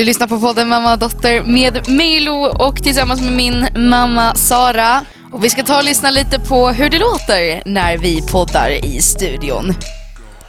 [0.00, 4.34] Du lyssnar på podden Mamma och dotter med mig Lo och tillsammans med min mamma
[4.34, 5.04] Sara.
[5.32, 9.00] Och vi ska ta och lyssna lite på hur det låter när vi poddar i
[9.00, 9.74] studion.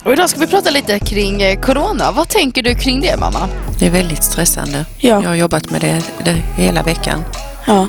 [0.04, 2.12] Och idag ska vi prata lite kring eh, corona.
[2.12, 3.50] Vad tänker du kring det mamma?
[3.80, 4.86] Det är väldigt stressande.
[4.98, 5.10] Ja.
[5.10, 7.24] Jag har jobbat med det, det hela veckan
[7.68, 7.88] Ja.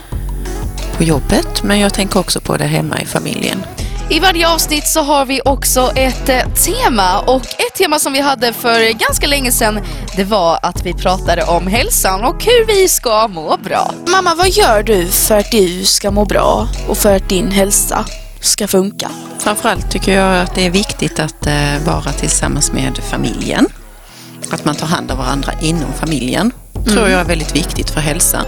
[0.96, 3.62] på jobbet men jag tänker också på det hemma i familjen.
[4.10, 8.20] I varje avsnitt så har vi också ett eh, tema och ett tema som vi
[8.20, 9.80] hade för ganska länge sedan
[10.16, 13.94] det var att vi pratade om hälsan och hur vi ska må bra.
[14.08, 18.04] Mamma, vad gör du för att du ska må bra och för att din hälsa
[18.40, 19.10] ska funka?
[19.38, 23.66] Framförallt tycker jag att det är viktigt att eh, vara tillsammans med familjen.
[24.50, 26.52] Att man tar hand om varandra inom familjen.
[26.86, 28.44] tror jag är väldigt viktigt för hälsan.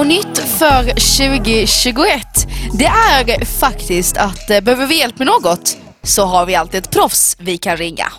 [0.00, 6.24] Och nytt för 2021 det är faktiskt att eh, behöver vi hjälp med något så
[6.24, 8.12] har vi alltid ett proffs vi kan ringa.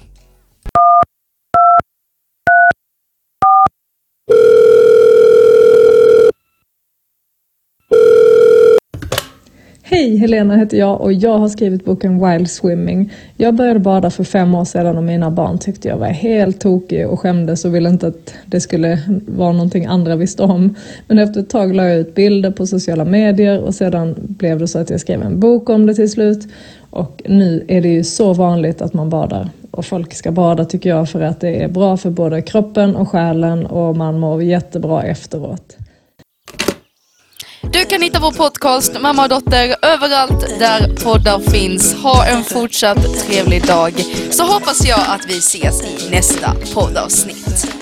[9.93, 13.13] Hej, Helena heter jag och jag har skrivit boken Wild Swimming.
[13.37, 17.07] Jag började bada för fem år sedan och mina barn tyckte jag var helt tokig
[17.07, 20.75] och skämdes och ville inte att det skulle vara någonting andra visste om.
[21.07, 24.67] Men efter ett tag la jag ut bilder på sociala medier och sedan blev det
[24.67, 26.47] så att jag skrev en bok om det till slut.
[26.89, 29.49] Och nu är det ju så vanligt att man badar.
[29.71, 33.09] Och folk ska bada tycker jag för att det är bra för både kroppen och
[33.09, 35.77] själen och man mår jättebra efteråt.
[37.73, 41.93] Du kan hitta vår podcast Mamma och dotter överallt där poddar finns.
[41.93, 43.93] Ha en fortsatt trevlig dag
[44.31, 47.80] så hoppas jag att vi ses i nästa poddavsnitt.